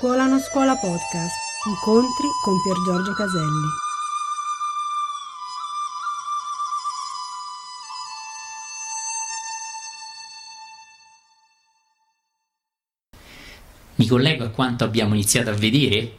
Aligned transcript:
Scuola 0.00 0.24
non 0.24 0.40
scuola 0.40 0.76
podcast. 0.76 1.34
Incontri 1.68 2.26
con 2.42 2.58
Pier 2.62 2.76
Giorgio 2.86 3.12
Caselli. 3.12 3.68
Mi 13.96 14.06
collego 14.06 14.44
a 14.44 14.48
quanto 14.48 14.84
abbiamo 14.84 15.12
iniziato 15.12 15.50
a 15.50 15.52
vedere 15.52 16.16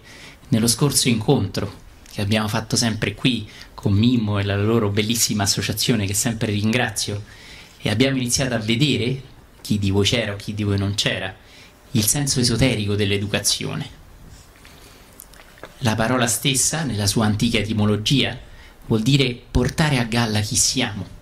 nello 0.49 0.67
scorso 0.67 1.09
incontro 1.09 1.73
che 2.11 2.21
abbiamo 2.21 2.47
fatto 2.47 2.75
sempre 2.75 3.15
qui 3.15 3.49
con 3.73 3.93
Mimmo 3.93 4.37
e 4.37 4.43
la 4.43 4.57
loro 4.57 4.89
bellissima 4.89 5.41
associazione 5.41 6.05
che 6.05 6.13
sempre 6.13 6.51
ringrazio 6.51 7.23
e 7.79 7.89
abbiamo 7.89 8.17
iniziato 8.17 8.53
a 8.53 8.59
vedere 8.59 9.19
chi 9.59 9.79
di 9.79 9.89
voi 9.89 10.05
c'era 10.05 10.33
o 10.33 10.35
chi 10.35 10.53
di 10.53 10.61
voi 10.61 10.77
non 10.77 10.93
c'era 10.93 11.49
il 11.91 12.05
senso 12.05 12.39
esoterico 12.39 12.95
dell'educazione. 12.95 13.99
La 15.79 15.95
parola 15.95 16.27
stessa, 16.27 16.83
nella 16.83 17.07
sua 17.07 17.25
antica 17.25 17.57
etimologia, 17.57 18.37
vuol 18.85 19.01
dire 19.01 19.39
portare 19.49 19.97
a 19.97 20.03
galla 20.03 20.39
chi 20.41 20.55
siamo. 20.55 21.19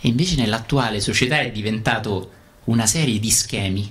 E 0.00 0.08
invece 0.08 0.36
nell'attuale 0.36 1.00
società 1.00 1.40
è 1.40 1.50
diventato 1.50 2.32
una 2.64 2.86
serie 2.86 3.18
di 3.18 3.30
schemi 3.30 3.90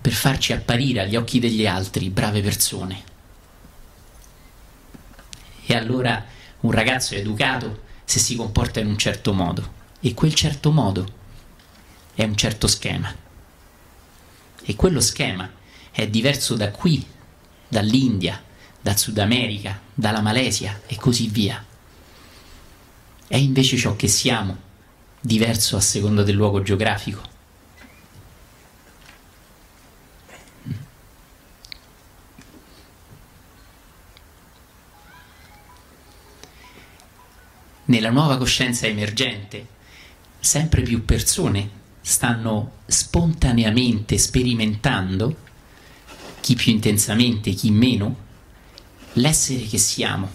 per 0.00 0.12
farci 0.12 0.52
apparire 0.52 1.00
agli 1.00 1.16
occhi 1.16 1.38
degli 1.38 1.66
altri 1.66 2.10
brave 2.10 2.42
persone. 2.42 3.04
E 5.64 5.74
allora 5.74 6.24
un 6.60 6.70
ragazzo 6.70 7.14
è 7.14 7.18
educato 7.18 7.82
se 8.04 8.18
si 8.18 8.36
comporta 8.36 8.80
in 8.80 8.86
un 8.86 8.98
certo 8.98 9.32
modo 9.32 9.80
e 10.00 10.12
quel 10.14 10.34
certo 10.34 10.70
modo 10.70 11.06
è 12.14 12.24
un 12.24 12.36
certo 12.36 12.66
schema. 12.66 13.21
E 14.64 14.76
quello 14.76 15.00
schema 15.00 15.50
è 15.90 16.06
diverso 16.08 16.54
da 16.54 16.70
qui, 16.70 17.04
dall'India, 17.68 18.42
dal 18.80 18.98
Sud 18.98 19.18
America, 19.18 19.80
dalla 19.92 20.20
Malesia 20.20 20.82
e 20.86 20.96
così 20.96 21.28
via. 21.28 21.64
È 23.26 23.36
invece 23.36 23.76
ciò 23.76 23.96
che 23.96 24.08
siamo, 24.08 24.70
diverso 25.20 25.76
a 25.76 25.80
seconda 25.80 26.22
del 26.22 26.34
luogo 26.34 26.62
geografico. 26.62 27.30
Nella 37.84 38.10
nuova 38.10 38.38
coscienza 38.38 38.86
emergente, 38.86 39.66
sempre 40.40 40.82
più 40.82 41.04
persone 41.04 41.80
stanno 42.02 42.80
spontaneamente 42.86 44.18
sperimentando, 44.18 45.36
chi 46.40 46.54
più 46.54 46.72
intensamente, 46.72 47.52
chi 47.52 47.70
meno, 47.70 48.16
l'essere 49.14 49.62
che 49.62 49.78
siamo, 49.78 50.28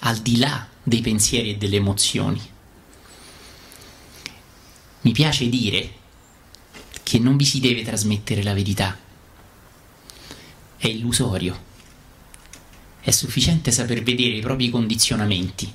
al 0.00 0.18
di 0.18 0.38
là 0.38 0.66
dei 0.82 1.00
pensieri 1.00 1.50
e 1.50 1.56
delle 1.56 1.76
emozioni. 1.76 2.40
Mi 5.02 5.12
piace 5.12 5.48
dire 5.48 5.92
che 7.02 7.18
non 7.20 7.36
vi 7.36 7.44
si 7.44 7.60
deve 7.60 7.84
trasmettere 7.84 8.42
la 8.42 8.52
verità, 8.52 8.98
è 10.76 10.88
illusorio, 10.88 11.64
è 13.00 13.12
sufficiente 13.12 13.70
saper 13.70 14.02
vedere 14.02 14.36
i 14.36 14.40
propri 14.40 14.68
condizionamenti. 14.68 15.72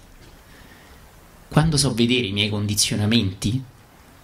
Quando 1.48 1.78
so 1.78 1.94
vedere 1.94 2.28
i 2.28 2.34
miei 2.34 2.50
condizionamenti, 2.50 3.62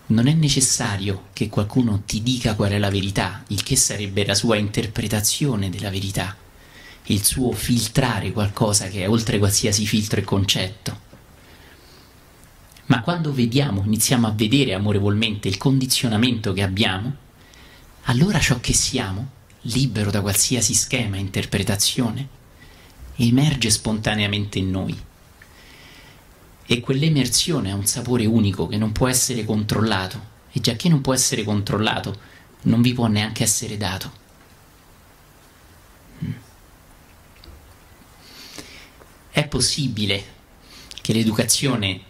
non 0.07 0.27
è 0.27 0.33
necessario 0.33 1.27
che 1.33 1.49
qualcuno 1.49 2.03
ti 2.05 2.23
dica 2.23 2.55
qual 2.55 2.71
è 2.71 2.77
la 2.77 2.89
verità, 2.89 3.43
il 3.47 3.63
che 3.63 3.75
sarebbe 3.75 4.25
la 4.25 4.35
sua 4.35 4.55
interpretazione 4.55 5.69
della 5.69 5.89
verità, 5.89 6.35
il 7.05 7.23
suo 7.23 7.51
filtrare 7.51 8.31
qualcosa 8.31 8.87
che 8.87 9.03
è 9.03 9.09
oltre 9.09 9.37
qualsiasi 9.37 9.85
filtro 9.85 10.19
e 10.19 10.23
concetto. 10.23 11.05
Ma 12.85 13.01
quando 13.01 13.33
vediamo, 13.33 13.83
iniziamo 13.83 14.27
a 14.27 14.31
vedere 14.31 14.73
amorevolmente 14.73 15.49
il 15.49 15.57
condizionamento 15.57 16.53
che 16.53 16.63
abbiamo, 16.63 17.15
allora 18.03 18.39
ciò 18.39 18.61
che 18.61 18.73
siamo, 18.73 19.31
libero 19.61 20.09
da 20.09 20.21
qualsiasi 20.21 20.73
schema 20.73 21.17
e 21.17 21.19
interpretazione, 21.19 22.27
emerge 23.17 23.69
spontaneamente 23.69 24.59
in 24.59 24.71
noi 24.71 24.97
e 26.69 26.81
quell'emersione 26.81 27.71
ha 27.71 27.75
un 27.75 27.85
sapore 27.85 28.25
unico 28.25 28.67
che 28.67 28.75
non 28.75 28.91
può 28.91 29.07
essere 29.07 29.45
controllato 29.45 30.35
e 30.51 30.59
già 30.59 30.75
che 30.75 30.89
non 30.89 30.99
può 30.99 31.13
essere 31.13 31.43
controllato 31.43 32.35
non 32.63 32.81
vi 32.81 32.93
può 32.93 33.07
neanche 33.07 33.43
essere 33.43 33.77
dato. 33.77 34.11
Mm. 36.25 36.31
È 39.31 39.47
possibile 39.47 40.35
che 41.01 41.13
l'educazione 41.13 42.01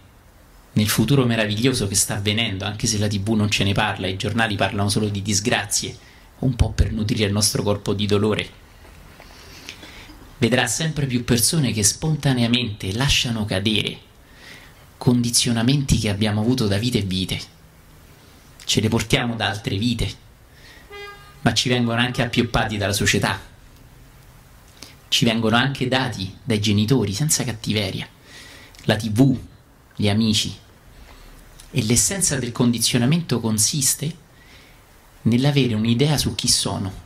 nel 0.74 0.90
futuro 0.90 1.26
meraviglioso 1.26 1.88
che 1.88 1.96
sta 1.96 2.16
avvenendo, 2.16 2.66
anche 2.66 2.88
se 2.88 2.98
la 2.98 3.08
tv 3.08 3.30
non 3.30 3.52
ce 3.52 3.64
ne 3.64 3.74
parla, 3.74 4.08
i 4.08 4.18
giornali 4.18 4.56
parlano 4.56 4.90
solo 4.90 5.08
di 5.08 5.22
disgrazie, 5.22 5.96
un 6.40 6.56
po' 6.56 6.72
per 6.72 6.92
nutrire 6.92 7.26
il 7.26 7.32
nostro 7.32 7.62
corpo 7.62 7.94
di 7.94 8.06
dolore, 8.06 8.50
vedrà 10.38 10.68
sempre 10.68 11.06
più 11.06 11.24
persone 11.24 11.72
che 11.72 11.84
spontaneamente 11.84 12.94
lasciano 12.94 13.46
cadere 13.46 14.06
condizionamenti 15.08 16.00
che 16.00 16.10
abbiamo 16.10 16.42
avuto 16.42 16.68
da 16.68 16.78
vite 16.78 16.98
e 16.98 17.04
vite. 17.04 17.40
Ce 18.66 18.82
le 18.82 18.90
portiamo 18.90 19.38
da 19.38 19.48
altre 19.48 19.78
vite, 19.78 20.14
ma 21.44 21.54
ci 21.54 21.70
vengono 21.70 22.02
anche 22.02 22.22
appioppati 22.22 22.76
dalla 22.76 22.92
società. 22.92 23.40
Ci 25.08 25.24
vengono 25.24 25.56
anche 25.56 25.88
dati 25.88 26.36
dai 26.44 26.60
genitori 26.60 27.14
senza 27.14 27.46
cattiveria, 27.46 28.06
la 28.84 28.98
tv, 28.98 29.40
gli 29.96 30.10
amici. 30.10 30.54
E 31.72 31.84
l'essenza 31.84 32.38
del 32.38 32.52
condizionamento 32.52 33.40
consiste 33.40 34.14
nell'avere 35.22 35.74
un'idea 35.74 36.18
su 36.18 36.36
chi 36.36 36.50
sono. 36.50 37.06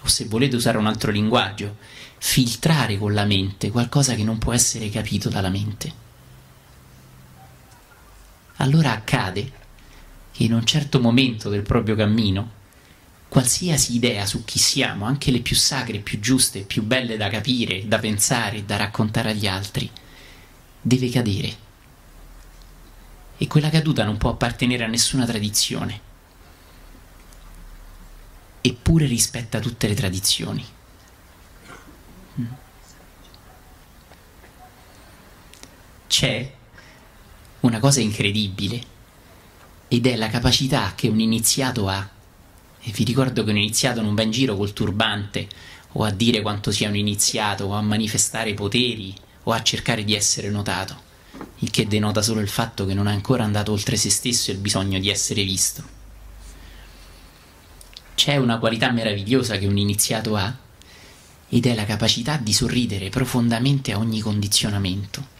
O 0.00 0.08
se 0.08 0.24
volete 0.24 0.56
usare 0.56 0.78
un 0.78 0.86
altro 0.86 1.10
linguaggio, 1.10 1.76
filtrare 2.18 2.98
con 2.98 3.14
la 3.14 3.24
mente 3.24 3.70
qualcosa 3.70 4.14
che 4.14 4.24
non 4.24 4.38
può 4.38 4.52
essere 4.52 4.88
capito 4.90 5.28
dalla 5.28 5.50
mente. 5.50 6.04
Allora 8.56 8.92
accade 8.92 9.52
che 10.32 10.44
in 10.44 10.52
un 10.52 10.64
certo 10.64 11.00
momento 11.00 11.48
del 11.48 11.62
proprio 11.62 11.94
cammino, 11.94 12.52
qualsiasi 13.28 13.94
idea 13.94 14.24
su 14.24 14.44
chi 14.44 14.58
siamo, 14.58 15.04
anche 15.04 15.30
le 15.30 15.40
più 15.40 15.56
sacre, 15.56 15.98
più 15.98 16.20
giuste, 16.20 16.60
più 16.60 16.82
belle 16.82 17.16
da 17.16 17.28
capire, 17.28 17.86
da 17.86 17.98
pensare, 17.98 18.64
da 18.64 18.76
raccontare 18.76 19.30
agli 19.30 19.46
altri, 19.46 19.90
deve 20.80 21.08
cadere. 21.10 21.56
E 23.38 23.46
quella 23.46 23.68
caduta 23.68 24.04
non 24.04 24.16
può 24.16 24.30
appartenere 24.30 24.84
a 24.84 24.88
nessuna 24.88 25.26
tradizione. 25.26 26.00
Eppure 28.62 29.06
rispetta 29.06 29.60
tutte 29.60 29.86
le 29.86 29.94
tradizioni. 29.94 30.64
C'è 36.06 36.52
una 37.60 37.78
cosa 37.78 38.00
incredibile 38.00 38.94
ed 39.88 40.06
è 40.06 40.16
la 40.16 40.28
capacità 40.28 40.92
che 40.94 41.08
un 41.08 41.20
iniziato 41.20 41.88
ha. 41.88 42.08
E 42.80 42.90
vi 42.92 43.04
ricordo 43.04 43.42
che 43.42 43.50
un 43.50 43.56
iniziato 43.56 44.02
non 44.02 44.14
va 44.14 44.22
in 44.22 44.30
giro 44.30 44.56
col 44.56 44.72
turbante 44.72 45.48
o 45.92 46.04
a 46.04 46.10
dire 46.10 46.42
quanto 46.42 46.70
sia 46.70 46.88
un 46.88 46.96
iniziato 46.96 47.64
o 47.64 47.72
a 47.72 47.80
manifestare 47.80 48.54
poteri 48.54 49.14
o 49.44 49.52
a 49.52 49.62
cercare 49.62 50.04
di 50.04 50.14
essere 50.14 50.50
notato, 50.50 50.94
il 51.58 51.70
che 51.70 51.86
denota 51.86 52.22
solo 52.22 52.40
il 52.40 52.48
fatto 52.48 52.84
che 52.84 52.94
non 52.94 53.08
è 53.08 53.12
ancora 53.12 53.44
andato 53.44 53.72
oltre 53.72 53.96
se 53.96 54.10
stesso 54.10 54.50
e 54.50 54.54
il 54.54 54.60
bisogno 54.60 54.98
di 54.98 55.08
essere 55.08 55.42
visto. 55.42 55.94
C'è 58.14 58.36
una 58.36 58.58
qualità 58.58 58.90
meravigliosa 58.90 59.58
che 59.58 59.66
un 59.66 59.78
iniziato 59.78 60.36
ha 60.36 60.54
ed 61.48 61.66
è 61.66 61.74
la 61.74 61.84
capacità 61.84 62.36
di 62.36 62.52
sorridere 62.52 63.08
profondamente 63.08 63.92
a 63.92 63.98
ogni 63.98 64.20
condizionamento. 64.20 65.34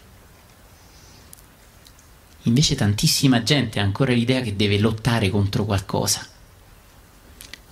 Invece 2.43 2.77
tantissima 2.77 3.43
gente 3.43 3.81
ha 3.81 3.83
ancora 3.83 4.13
l'idea 4.13 4.41
che 4.41 4.55
deve 4.55 4.79
lottare 4.79 5.31
contro 5.31 5.65
qualcosa 5.65 6.25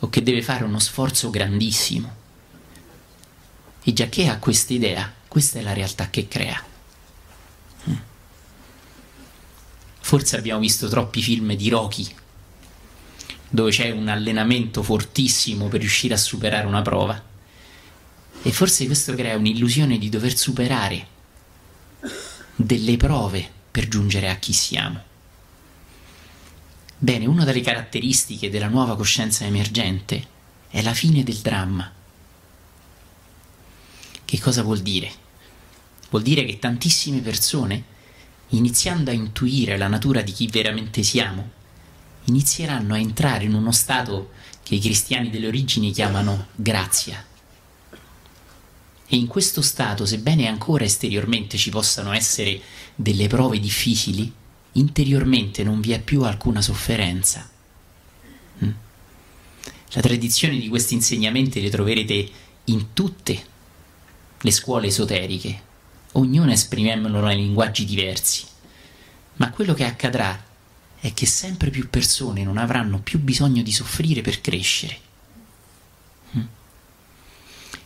o 0.01 0.11
che 0.11 0.23
deve 0.23 0.43
fare 0.43 0.65
uno 0.65 0.81
sforzo 0.81 1.31
grandissimo. 1.31 2.23
E 3.85 3.93
già 3.93 4.09
che 4.09 4.27
ha 4.27 4.39
questa 4.39 4.73
idea, 4.73 5.13
questa 5.29 5.61
è 5.61 5.63
la 5.63 5.73
realtà 5.73 6.11
che 6.11 6.27
crea. 6.27 6.61
Mm. 7.89 7.95
Forse 10.01 10.37
abbiamo 10.37 10.61
visto 10.61 10.89
troppi 10.89 11.23
film 11.23 11.55
di 11.55 11.69
Rocky, 11.69 12.13
dove 13.49 13.71
c'è 13.71 13.91
un 13.91 14.09
allenamento 14.09 14.83
fortissimo 14.83 15.69
per 15.69 15.81
riuscire 15.81 16.15
a 16.15 16.19
superare 16.19 16.67
una 16.67 16.83
prova 16.83 17.33
e 18.47 18.53
forse 18.53 18.85
questo 18.85 19.15
crea 19.15 19.39
un'illusione 19.39 19.97
di 19.97 20.11
dover 20.11 20.37
superare 20.37 21.07
delle 22.55 22.99
prove 22.99 23.51
per 23.71 23.89
giungere 23.89 24.29
a 24.29 24.37
chi 24.37 24.53
siamo. 24.53 25.03
Bene, 26.99 27.25
una 27.25 27.45
delle 27.45 27.63
caratteristiche 27.63 28.51
della 28.51 28.69
nuova 28.69 28.97
coscienza 28.97 29.47
emergente 29.47 30.27
è 30.69 30.83
la 30.83 30.93
fine 30.93 31.23
del 31.23 31.39
dramma. 31.39 31.91
Che 34.27 34.41
cosa 34.41 34.63
vuol 34.63 34.81
dire? 34.81 35.11
Vuol 36.11 36.23
dire 36.23 36.45
che 36.45 36.59
tantissime 36.59 37.21
persone, 37.21 37.83
iniziando 38.49 39.11
a 39.11 39.15
intuire 39.15 39.79
la 39.79 39.89
natura 39.89 40.21
di 40.21 40.33
chi 40.33 40.49
veramente 40.49 41.03
siamo, 41.03 41.51
inizieranno 42.25 42.93
a 42.93 42.99
entrare 42.99 43.45
in 43.45 43.55
uno 43.55 43.73
stato 43.73 44.33
che 44.63 44.75
i 44.75 44.81
cristiani 44.81 45.31
delle 45.31 45.47
origini 45.47 45.93
chiamano 45.93 46.49
grazia. 46.55 47.33
E 49.07 49.17
in 49.17 49.27
questo 49.27 49.63
stato, 49.63 50.07
sebbene 50.07 50.49
ancora 50.49 50.85
esteriormente 50.85 51.57
ci 51.59 51.71
possano 51.71 52.13
essere 52.13 52.61
delle 52.95 53.27
prove 53.29 53.61
difficili, 53.61 54.33
interiormente 54.73 55.63
non 55.63 55.81
vi 55.81 55.93
è 55.93 56.01
più 56.01 56.23
alcuna 56.23 56.63
sofferenza. 56.63 57.49
Mm? 58.65 58.71
La 59.93 60.01
tradizione 60.01 60.59
di 60.59 60.69
questi 60.69 60.95
insegnamenti 60.95 61.61
le 61.61 61.71
troverete 61.71 62.29
in 62.65 62.93
tutte 62.93 63.45
le 64.41 64.51
scuole 64.51 64.89
esoteriche, 64.89 65.63
ognuna 66.13 66.53
esprimendolo 66.53 67.31
in 67.31 67.39
linguaggi 67.39 67.85
diversi. 67.85 68.45
Ma 69.37 69.51
quello 69.51 69.75
che 69.75 69.85
accadrà 69.85 70.43
è 71.01 71.13
che 71.13 71.27
sempre 71.27 71.71
più 71.71 71.91
persone 71.91 72.45
non 72.45 72.57
avranno 72.57 72.99
più 72.99 73.19
bisogno 73.19 73.63
di 73.63 73.73
soffrire 73.73 74.23
per 74.23 74.41
crescere. 74.41 74.99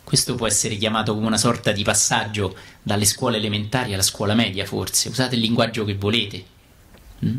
Questo 0.08 0.36
può 0.36 0.46
essere 0.46 0.78
chiamato 0.78 1.12
come 1.12 1.26
una 1.26 1.36
sorta 1.36 1.70
di 1.70 1.82
passaggio 1.82 2.56
dalle 2.82 3.04
scuole 3.04 3.36
elementari 3.36 3.92
alla 3.92 4.00
scuola 4.00 4.32
media, 4.32 4.64
forse. 4.64 5.10
Usate 5.10 5.34
il 5.34 5.42
linguaggio 5.42 5.84
che 5.84 5.96
volete. 5.96 6.46
Mm? 7.26 7.38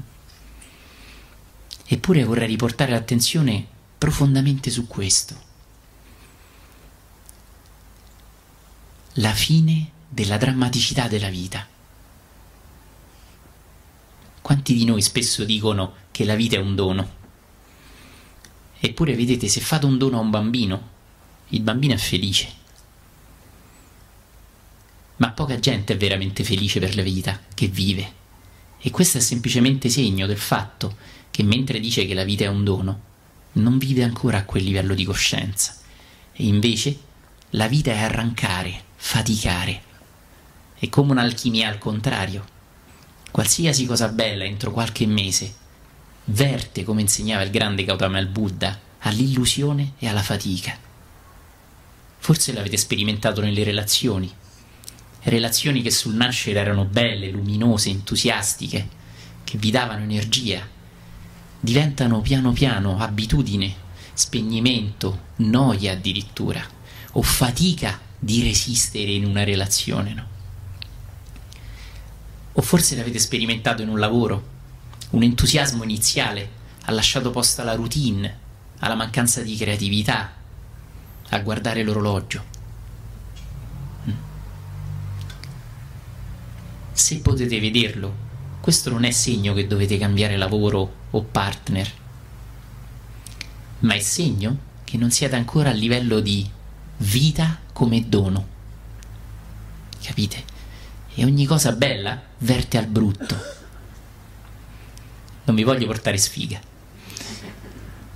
Eppure 1.88 2.24
vorrei 2.24 2.46
riportare 2.46 2.92
l'attenzione 2.92 3.66
profondamente 3.98 4.70
su 4.70 4.86
questo. 4.86 5.36
La 9.14 9.34
fine 9.34 9.90
della 10.08 10.38
drammaticità 10.38 11.08
della 11.08 11.30
vita. 11.30 11.68
Quanti 14.42 14.76
di 14.76 14.86
noi 14.86 15.02
spesso 15.02 15.44
dicono 15.44 15.94
che 16.12 16.24
la 16.24 16.36
vita 16.36 16.58
è 16.58 16.60
un 16.60 16.76
dono? 16.76 17.12
Eppure 18.80 19.16
vedete, 19.16 19.48
se 19.48 19.60
fate 19.60 19.88
un 19.88 19.98
dono 19.98 20.18
a 20.18 20.22
un 20.22 20.30
bambino, 20.30 20.90
il 21.48 21.62
bambino 21.62 21.96
è 21.96 21.98
felice. 21.98 22.58
Ma 25.20 25.32
poca 25.32 25.60
gente 25.60 25.94
è 25.94 25.98
veramente 25.98 26.44
felice 26.44 26.80
per 26.80 26.96
la 26.96 27.02
vita 27.02 27.40
che 27.54 27.68
vive. 27.68 28.14
E 28.80 28.90
questo 28.92 29.18
è 29.18 29.22
semplicemente 29.22 29.90
segno 29.90 30.26
del 30.26 30.38
fatto 30.38 30.96
che 31.32 31.44
mentre 31.44 31.80
dice 31.80 32.06
che 32.06 32.14
la 32.14 32.24
vita 32.24 32.46
è 32.46 32.48
un 32.48 32.64
dono, 32.64 33.02
non 33.54 33.78
vive 33.78 34.04
ancora 34.04 34.38
a 34.38 34.46
quel 34.46 34.64
livello 34.64 34.94
di 34.94 35.04
coscienza. 35.04 35.76
E 36.32 36.46
invece 36.46 36.98
la 37.52 37.68
vita 37.68 37.92
è 37.92 38.00
arrancare, 38.00 38.84
faticare. 38.96 39.82
È 40.78 40.88
come 40.88 41.12
un'alchimia 41.12 41.68
al 41.68 41.78
contrario. 41.78 42.46
Qualsiasi 43.30 43.86
cosa 43.86 44.08
bella 44.08 44.46
entro 44.46 44.72
qualche 44.72 45.06
mese 45.06 45.68
verte, 46.32 46.84
come 46.84 47.02
insegnava 47.02 47.44
il 47.44 47.50
grande 47.50 47.84
Gautama 47.84 48.20
il 48.20 48.28
Buddha, 48.28 48.80
all'illusione 49.00 49.94
e 50.00 50.08
alla 50.08 50.22
fatica. 50.22 50.78
Forse 52.18 52.54
l'avete 52.54 52.78
sperimentato 52.78 53.42
nelle 53.42 53.64
relazioni 53.64 54.32
relazioni 55.30 55.82
che 55.82 55.92
sul 55.92 56.16
nascere 56.16 56.60
erano 56.60 56.86
belle, 56.86 57.30
luminose, 57.30 57.90
entusiastiche, 57.90 58.88
che 59.44 59.58
vi 59.58 59.72
davano 59.72 60.04
energia, 60.04 60.68
diventano 61.60 62.22
piano 62.22 62.52
piano 62.52 62.98
abitudine, 63.00 63.74
spegnimento, 64.14 65.28
noia 65.38 65.94
addirittura, 65.94 66.64
o 67.14 67.22
fatica 67.22 68.00
di 68.18 68.44
resistere 68.44 69.12
in 69.12 69.26
una 69.26 69.44
relazione, 69.44 70.14
no? 70.14 70.28
O 72.54 72.62
forse 72.62 72.96
l'avete 72.96 73.20
sperimentato 73.20 73.82
in 73.82 73.90
un 73.90 74.00
lavoro, 74.00 74.58
un 75.12 75.24
entusiasmo 75.24 75.84
iniziale 75.84 76.58
ha 76.86 76.92
lasciato 76.92 77.32
posto 77.32 77.62
alla 77.62 77.76
routine, 77.76 78.38
alla 78.80 78.96
mancanza 78.96 79.42
di 79.42 79.56
creatività, 79.56 80.34
a 81.30 81.40
guardare 81.40 81.84
l'orologio. 81.84 82.49
Se 87.00 87.20
potete 87.20 87.62
vederlo, 87.62 88.28
questo 88.60 88.90
non 88.90 89.06
è 89.06 89.12
segno 89.12 89.54
che 89.54 89.68
dovete 89.68 89.98
cambiare 89.98 90.36
lavoro 90.36 90.96
o 91.10 91.24
partner, 91.24 91.92
ma 93.80 93.94
è 93.94 94.00
segno 94.02 94.58
che 94.84 94.98
non 94.98 95.10
siete 95.10 95.38
ancora 95.38 95.70
a 95.70 95.74
livello 95.74 96.20
di 96.20 96.48
vita 96.98 97.58
come 97.72 98.10
dono. 98.10 98.48
Capite? 100.04 100.44
E 101.16 101.24
ogni 101.24 101.46
cosa 101.46 101.72
bella 101.72 102.22
verte 102.40 102.78
al 102.78 102.88
brutto. 102.88 103.36
Non 105.46 105.56
vi 105.56 105.64
voglio 105.64 105.86
portare 105.86 106.18
sfiga. 106.18 106.60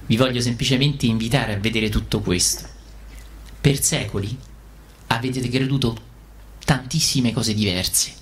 Vi 0.05 0.17
voglio 0.17 0.41
semplicemente 0.41 1.05
invitare 1.05 1.53
a 1.53 1.59
vedere 1.59 1.87
tutto 1.87 2.19
questo. 2.19 2.67
Per 3.61 3.81
secoli 3.81 4.37
avete 5.07 5.47
creduto 5.47 5.95
tantissime 6.65 7.31
cose 7.31 7.53
diverse 7.53 8.21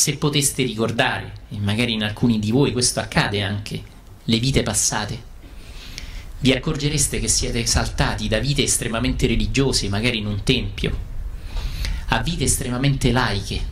se 0.00 0.16
poteste 0.16 0.62
ricordare, 0.62 1.30
e 1.50 1.58
magari 1.58 1.92
in 1.92 2.02
alcuni 2.02 2.38
di 2.38 2.50
voi 2.50 2.72
questo 2.72 3.00
accade 3.00 3.42
anche, 3.42 3.82
le 4.24 4.38
vite 4.38 4.62
passate, 4.62 5.22
vi 6.38 6.52
accorgereste 6.52 7.20
che 7.20 7.28
siete 7.28 7.66
saltati 7.66 8.26
da 8.26 8.38
vite 8.38 8.62
estremamente 8.62 9.26
religiose, 9.26 9.90
magari 9.90 10.16
in 10.16 10.26
un 10.26 10.42
tempio, 10.42 10.96
a 12.06 12.22
vite 12.22 12.44
estremamente 12.44 13.12
laiche, 13.12 13.62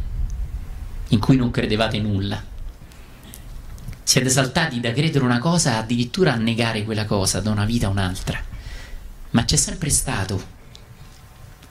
in 1.09 1.19
cui 1.19 1.37
non 1.37 1.51
credevate 1.51 1.99
nulla. 1.99 2.45
Siete 4.03 4.29
saltati 4.29 4.81
da 4.81 4.93
credere 4.93 5.25
una 5.25 5.39
cosa 5.39 5.79
addirittura 5.79 6.35
a 6.35 6.37
negare 6.37 6.85
quella 6.85 7.07
cosa 7.07 7.41
da 7.41 7.51
una 7.51 7.65
vita 7.65 7.87
a 7.87 7.91
un'altra. 7.91 8.39
Ma 9.31 9.45
c'è 9.47 9.57
sempre 9.57 9.89
stato 9.89 10.45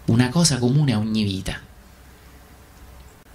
una 0.05 0.29
cosa 0.29 0.57
comune 0.57 0.93
a 0.93 0.97
ogni 0.97 1.23
vita. 1.23 1.59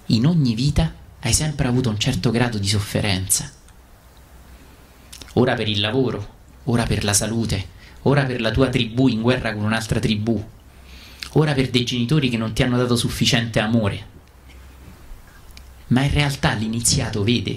In 0.07 0.27
ogni 0.27 0.57
vita 0.57 1.01
hai 1.25 1.33
sempre 1.33 1.69
avuto 1.69 1.89
un 1.89 1.99
certo 1.99 2.31
grado 2.31 2.59
di 2.59 2.67
sofferenza. 2.67 3.51
Ora 5.35 5.55
per 5.55 5.69
il 5.69 5.79
lavoro, 5.79 6.35
ora 6.65 6.85
per 6.85 7.05
la 7.05 7.13
salute, 7.13 7.65
ora 8.03 8.25
per 8.25 8.41
la 8.41 8.51
tua 8.51 8.69
tribù 8.69 9.07
in 9.07 9.23
guerra 9.23 9.55
con 9.55 9.63
un'altra 9.63 10.01
tribù, 10.01 10.45
ora 11.35 11.53
per 11.53 11.71
dei 11.71 11.85
genitori 11.85 12.29
che 12.29 12.37
non 12.37 12.53
ti 12.53 12.65
hanno 12.65 12.77
dato 12.77 12.97
sufficiente 12.97 13.61
amore. 13.61 14.11
Ma 15.89 16.03
in 16.03 16.13
realtà 16.13 16.55
l'iniziato 16.55 17.23
vede 17.23 17.57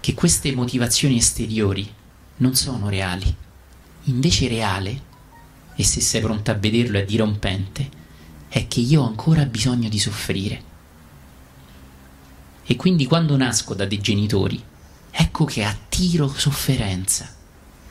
che 0.00 0.14
queste 0.14 0.54
motivazioni 0.54 1.18
esteriori 1.18 1.92
non 2.36 2.54
sono 2.54 2.88
reali. 2.88 3.36
Invece 4.04 4.48
reale, 4.48 5.00
e 5.76 5.84
se 5.84 6.00
sei 6.00 6.22
pronto 6.22 6.50
a 6.50 6.54
vederlo 6.54 6.98
è 6.98 7.04
dirompente, 7.04 7.90
è 8.48 8.66
che 8.66 8.80
io 8.80 9.02
ho 9.02 9.06
ancora 9.06 9.44
bisogno 9.44 9.90
di 9.90 9.98
soffrire 9.98 10.70
e 12.64 12.76
quindi 12.76 13.06
quando 13.06 13.36
nasco 13.36 13.74
da 13.74 13.84
dei 13.84 14.00
genitori, 14.00 14.62
ecco 15.10 15.44
che 15.44 15.64
attiro 15.64 16.28
sofferenza. 16.28 17.28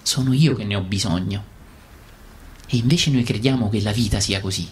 Sono 0.01 0.34
io 0.34 0.56
che 0.56 0.63
ne 0.63 0.75
ho 0.75 0.82
bisogno. 0.82 1.44
E 2.68 2.78
invece 2.78 3.12
noi 3.12 3.24
crediamo 3.24 3.70
che 3.70 3.82
la 3.82 3.92
vita 3.92 4.20
sia 4.20 4.40
così. 4.40 4.68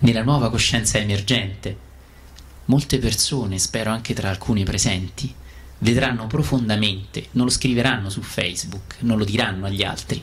Nella 0.00 0.22
nuova 0.22 0.50
coscienza 0.50 0.98
emergente, 0.98 1.78
molte 2.66 2.98
persone, 2.98 3.58
spero 3.58 3.90
anche 3.90 4.12
tra 4.12 4.28
alcuni 4.28 4.64
presenti, 4.64 5.32
vedranno 5.78 6.26
profondamente, 6.26 7.28
non 7.32 7.46
lo 7.46 7.50
scriveranno 7.50 8.10
su 8.10 8.20
Facebook, 8.20 8.96
non 9.00 9.16
lo 9.16 9.24
diranno 9.24 9.64
agli 9.66 9.82
altri, 9.82 10.22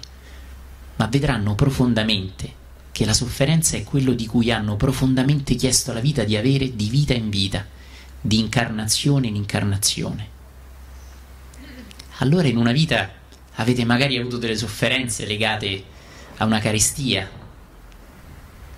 ma 0.98 1.08
vedranno 1.08 1.56
profondamente 1.56 2.60
che 2.92 3.06
la 3.06 3.14
sofferenza 3.14 3.78
è 3.78 3.84
quello 3.84 4.14
di 4.14 4.26
cui 4.26 4.52
hanno 4.52 4.76
profondamente 4.76 5.56
chiesto 5.56 5.92
alla 5.92 6.00
vita 6.02 6.24
di 6.24 6.36
avere 6.36 6.76
di 6.76 6.90
vita 6.90 7.14
in 7.14 7.30
vita, 7.30 7.66
di 8.20 8.40
incarnazione 8.40 9.28
in 9.28 9.36
incarnazione. 9.36 10.30
Allora 12.18 12.48
in 12.48 12.58
una 12.58 12.72
vita 12.72 13.10
avete 13.56 13.86
magari 13.86 14.18
avuto 14.18 14.38
delle 14.38 14.56
sofferenze 14.56 15.26
legate 15.26 15.84
a 16.38 16.46
una 16.46 16.60
carestia, 16.60 17.30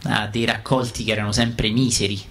a 0.04 0.28
dei 0.28 0.46
raccolti 0.46 1.04
che 1.04 1.12
erano 1.12 1.32
sempre 1.32 1.70
miseri, 1.70 2.22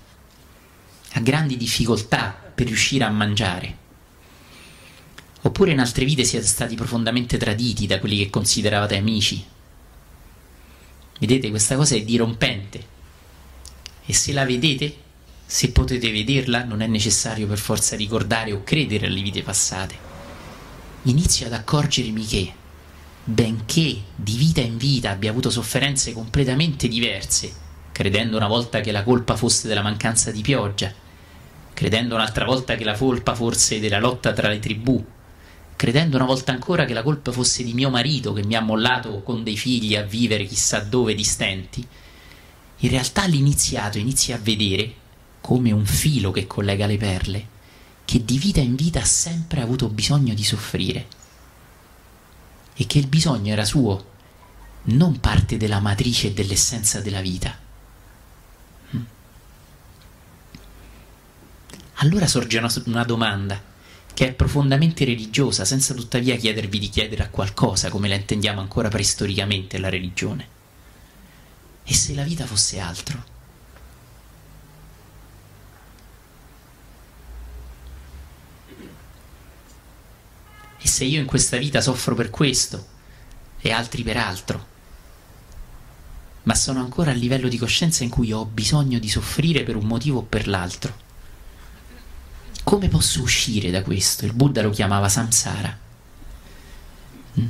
a 1.14 1.20
grandi 1.20 1.56
difficoltà 1.56 2.34
per 2.54 2.66
riuscire 2.66 3.04
a 3.04 3.10
mangiare. 3.10 3.80
Oppure 5.42 5.72
in 5.72 5.80
altre 5.80 6.04
vite 6.04 6.24
siete 6.24 6.46
stati 6.46 6.76
profondamente 6.76 7.36
traditi 7.36 7.86
da 7.86 7.98
quelli 7.98 8.18
che 8.18 8.30
consideravate 8.30 8.96
amici, 8.96 9.44
Vedete, 11.22 11.50
questa 11.50 11.76
cosa 11.76 11.94
è 11.94 12.02
dirompente. 12.02 12.84
E 14.04 14.12
se 14.12 14.32
la 14.32 14.44
vedete, 14.44 14.92
se 15.46 15.70
potete 15.70 16.10
vederla, 16.10 16.64
non 16.64 16.82
è 16.82 16.88
necessario 16.88 17.46
per 17.46 17.58
forza 17.58 17.94
ricordare 17.94 18.50
o 18.50 18.64
credere 18.64 19.06
alle 19.06 19.22
vite 19.22 19.40
passate. 19.44 19.94
Inizio 21.02 21.46
ad 21.46 21.52
accorgermi 21.52 22.26
che, 22.26 22.52
benché 23.22 24.00
di 24.16 24.36
vita 24.36 24.62
in 24.62 24.76
vita 24.76 25.10
abbia 25.10 25.30
avuto 25.30 25.48
sofferenze 25.48 26.12
completamente 26.12 26.88
diverse, 26.88 27.52
credendo 27.92 28.36
una 28.36 28.48
volta 28.48 28.80
che 28.80 28.90
la 28.90 29.04
colpa 29.04 29.36
fosse 29.36 29.68
della 29.68 29.82
mancanza 29.82 30.32
di 30.32 30.42
pioggia, 30.42 30.92
credendo 31.72 32.16
un'altra 32.16 32.44
volta 32.44 32.74
che 32.74 32.82
la 32.82 32.96
colpa 32.96 33.36
fosse 33.36 33.78
della 33.78 34.00
lotta 34.00 34.32
tra 34.32 34.48
le 34.48 34.58
tribù, 34.58 35.06
credendo 35.82 36.14
una 36.14 36.26
volta 36.26 36.52
ancora 36.52 36.84
che 36.84 36.92
la 36.92 37.02
colpa 37.02 37.32
fosse 37.32 37.64
di 37.64 37.74
mio 37.74 37.90
marito 37.90 38.32
che 38.32 38.44
mi 38.44 38.54
ha 38.54 38.60
mollato 38.60 39.20
con 39.22 39.42
dei 39.42 39.56
figli 39.56 39.96
a 39.96 40.02
vivere 40.02 40.44
chissà 40.44 40.78
dove 40.78 41.12
distenti, 41.12 41.84
in 42.76 42.88
realtà 42.88 43.26
l'iniziato 43.26 43.98
inizia 43.98 44.36
a 44.36 44.38
vedere 44.40 44.94
come 45.40 45.72
un 45.72 45.84
filo 45.84 46.30
che 46.30 46.46
collega 46.46 46.86
le 46.86 46.96
perle, 46.98 47.46
che 48.04 48.24
di 48.24 48.38
vita 48.38 48.60
in 48.60 48.76
vita 48.76 49.00
ha 49.00 49.04
sempre 49.04 49.60
avuto 49.60 49.88
bisogno 49.88 50.34
di 50.34 50.44
soffrire 50.44 51.06
e 52.74 52.86
che 52.86 53.00
il 53.00 53.08
bisogno 53.08 53.52
era 53.52 53.64
suo, 53.64 54.04
non 54.82 55.18
parte 55.18 55.56
della 55.56 55.80
matrice 55.80 56.28
e 56.28 56.32
dell'essenza 56.32 57.00
della 57.00 57.20
vita. 57.20 57.58
Mm. 58.94 59.02
Allora 61.94 62.28
sorge 62.28 62.58
una, 62.58 62.72
una, 62.84 63.02
domanda 63.02 63.70
che 64.14 64.28
è 64.28 64.32
profondamente 64.32 65.04
religiosa, 65.04 65.64
senza 65.64 65.94
tuttavia 65.94 66.36
chiedervi 66.36 66.78
di 66.78 66.88
chiedere 66.88 67.22
a 67.22 67.28
qualcosa, 67.28 67.88
come 67.88 68.08
la 68.08 68.14
intendiamo 68.14 68.60
ancora 68.60 68.88
preistoricamente 68.88 69.78
la 69.78 69.88
religione. 69.88 70.48
E 71.84 71.94
se 71.94 72.14
la 72.14 72.22
vita 72.22 72.46
fosse 72.46 72.78
altro? 72.78 73.30
E 80.78 80.88
se 80.88 81.04
io 81.04 81.20
in 81.20 81.26
questa 81.26 81.56
vita 81.56 81.80
soffro 81.80 82.14
per 82.14 82.30
questo 82.30 82.86
e 83.60 83.70
altri 83.70 84.02
per 84.02 84.16
altro, 84.16 84.66
ma 86.42 86.54
sono 86.54 86.80
ancora 86.80 87.12
a 87.12 87.14
livello 87.14 87.48
di 87.48 87.56
coscienza 87.56 88.02
in 88.02 88.10
cui 88.10 88.32
ho 88.32 88.44
bisogno 88.44 88.98
di 88.98 89.08
soffrire 89.08 89.62
per 89.62 89.76
un 89.76 89.86
motivo 89.86 90.18
o 90.18 90.22
per 90.22 90.48
l'altro, 90.48 91.01
come 92.64 92.88
posso 92.88 93.22
uscire 93.22 93.70
da 93.70 93.82
questo? 93.82 94.24
Il 94.24 94.32
Buddha 94.32 94.62
lo 94.62 94.70
chiamava 94.70 95.08
samsara. 95.08 95.78
Mm. 97.38 97.48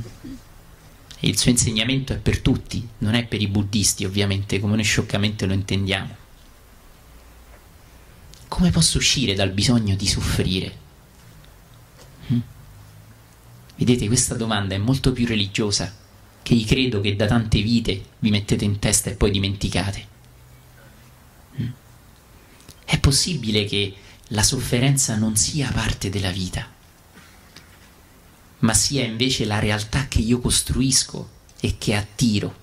E 1.19 1.27
il 1.27 1.37
suo 1.37 1.51
insegnamento 1.51 2.13
è 2.13 2.17
per 2.17 2.39
tutti, 2.39 2.85
non 2.99 3.13
è 3.13 3.25
per 3.25 3.41
i 3.41 3.47
buddisti 3.47 4.05
ovviamente, 4.05 4.59
come 4.59 4.75
noi 4.75 4.83
scioccamente 4.83 5.45
lo 5.45 5.53
intendiamo. 5.53 6.15
Come 8.47 8.71
posso 8.71 8.97
uscire 8.97 9.33
dal 9.33 9.51
bisogno 9.51 9.95
di 9.95 10.07
soffrire? 10.07 10.77
Mm? 12.31 12.39
Vedete, 13.77 14.07
questa 14.07 14.35
domanda 14.35 14.75
è 14.75 14.79
molto 14.79 15.11
più 15.11 15.25
religiosa 15.25 15.93
che 16.41 16.53
i 16.53 16.65
credo 16.65 16.99
che 16.99 17.15
da 17.15 17.25
tante 17.25 17.61
vite 17.61 18.03
vi 18.19 18.29
mettete 18.29 18.65
in 18.65 18.79
testa 18.79 19.09
e 19.09 19.15
poi 19.15 19.31
dimenticate. 19.31 20.07
Mm. 21.61 21.69
È 22.83 22.99
possibile 22.99 23.63
che 23.65 23.95
la 24.27 24.43
sofferenza 24.43 25.15
non 25.15 25.35
sia 25.35 25.71
parte 25.71 26.09
della 26.09 26.31
vita, 26.31 26.67
ma 28.59 28.73
sia 28.73 29.03
invece 29.03 29.45
la 29.45 29.59
realtà 29.59 30.07
che 30.07 30.19
io 30.19 30.39
costruisco 30.39 31.29
e 31.59 31.77
che 31.77 31.95
attiro, 31.95 32.61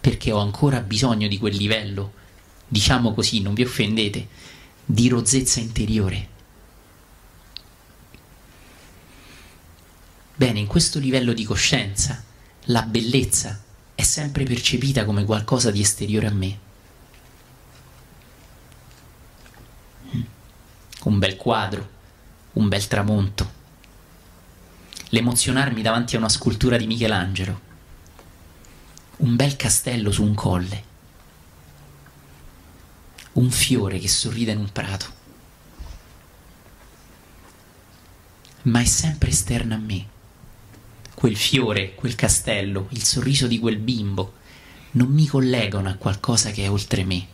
perché 0.00 0.32
ho 0.32 0.38
ancora 0.38 0.80
bisogno 0.80 1.28
di 1.28 1.38
quel 1.38 1.56
livello, 1.56 2.12
diciamo 2.68 3.14
così, 3.14 3.40
non 3.40 3.54
vi 3.54 3.62
offendete, 3.62 4.28
di 4.84 5.08
rozzezza 5.08 5.60
interiore 5.60 6.36
Bene, 10.38 10.60
in 10.60 10.68
questo 10.68 11.00
livello 11.00 11.32
di 11.32 11.42
coscienza, 11.42 12.22
la 12.66 12.82
bellezza 12.82 13.60
è 13.96 14.02
sempre 14.02 14.44
percepita 14.44 15.04
come 15.04 15.24
qualcosa 15.24 15.72
di 15.72 15.80
esteriore 15.80 16.28
a 16.28 16.30
me. 16.30 16.58
Un 21.04 21.18
bel 21.18 21.36
quadro, 21.36 21.88
un 22.54 22.68
bel 22.68 22.86
tramonto, 22.86 23.52
l'emozionarmi 25.10 25.80
davanti 25.82 26.16
a 26.16 26.18
una 26.18 26.28
scultura 26.28 26.76
di 26.76 26.86
Michelangelo, 26.86 27.60
un 29.18 29.36
bel 29.36 29.56
castello 29.56 30.10
su 30.10 30.22
un 30.22 30.34
colle, 30.34 30.84
un 33.32 33.50
fiore 33.50 33.98
che 33.98 34.08
sorride 34.08 34.52
in 34.52 34.58
un 34.58 34.72
prato. 34.72 35.16
Ma 38.62 38.80
è 38.80 38.84
sempre 38.84 39.30
esterno 39.30 39.74
a 39.74 39.78
me 39.78 40.16
quel 41.18 41.36
fiore, 41.36 41.96
quel 41.96 42.14
castello, 42.14 42.86
il 42.90 43.02
sorriso 43.02 43.48
di 43.48 43.58
quel 43.58 43.78
bimbo, 43.78 44.34
non 44.92 45.08
mi 45.08 45.26
collegano 45.26 45.88
a 45.88 45.94
qualcosa 45.94 46.52
che 46.52 46.62
è 46.62 46.70
oltre 46.70 47.04
me. 47.04 47.26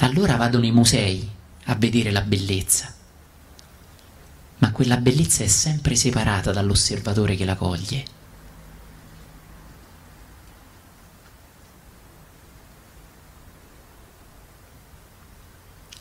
Allora 0.00 0.36
vado 0.36 0.58
nei 0.58 0.72
musei 0.72 1.28
a 1.64 1.74
vedere 1.74 2.10
la 2.10 2.22
bellezza, 2.22 2.94
ma 4.58 4.72
quella 4.72 4.96
bellezza 4.96 5.44
è 5.44 5.48
sempre 5.48 5.94
separata 5.96 6.52
dall'osservatore 6.52 7.36
che 7.36 7.44
la 7.44 7.56
coglie. 7.56 8.04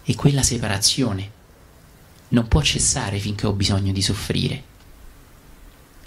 E 0.04 0.16
quella 0.16 0.44
separazione 0.44 1.32
non 2.30 2.48
può 2.48 2.62
cessare 2.62 3.20
finché 3.20 3.46
ho 3.46 3.54
bisogno 3.54 3.92
di 3.92 4.02
soffrire 4.02 4.76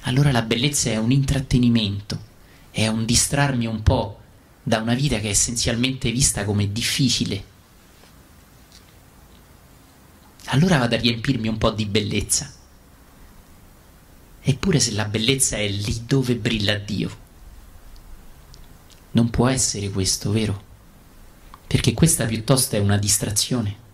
allora 0.04 0.32
la 0.32 0.42
bellezza 0.42 0.90
è 0.90 0.96
un 0.96 1.10
intrattenimento, 1.10 2.18
è 2.70 2.86
un 2.86 3.04
distrarmi 3.04 3.66
un 3.66 3.82
po' 3.82 4.18
da 4.62 4.78
una 4.78 4.94
vita 4.94 5.18
che 5.18 5.26
è 5.26 5.30
essenzialmente 5.30 6.10
vista 6.10 6.44
come 6.44 6.72
difficile. 6.72 7.44
Allora 10.52 10.78
vado 10.78 10.96
a 10.96 10.98
riempirmi 10.98 11.48
un 11.48 11.58
po' 11.58 11.70
di 11.70 11.86
bellezza. 11.86 12.52
Eppure 14.42 14.80
se 14.80 14.92
la 14.92 15.04
bellezza 15.04 15.56
è 15.56 15.68
lì 15.68 16.04
dove 16.06 16.34
brilla 16.34 16.76
Dio, 16.76 17.18
non 19.12 19.30
può 19.30 19.48
essere 19.48 19.90
questo, 19.90 20.32
vero? 20.32 20.64
Perché 21.66 21.94
questa 21.94 22.26
piuttosto 22.26 22.74
è 22.74 22.78
una 22.78 22.96
distrazione. 22.96 23.88